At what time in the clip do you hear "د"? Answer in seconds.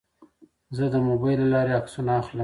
0.93-0.95